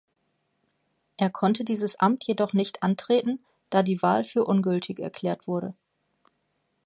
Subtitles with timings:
[1.17, 5.75] Er konnte dieses Amt jedoch nicht antreten, da die Wahl für ungültig erklärt wurde.